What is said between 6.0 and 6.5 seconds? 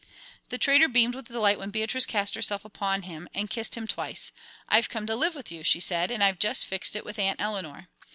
"and I've